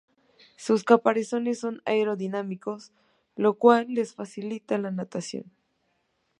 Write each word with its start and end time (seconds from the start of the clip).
Sus 0.55 0.83
caparazones 0.83 1.59
son 1.59 1.83
aerodinámicos 1.85 2.91
lo 3.35 3.53
cual 3.59 3.85
les 3.89 4.15
facilita 4.15 4.79
la 4.79 4.89
natación. 4.89 5.51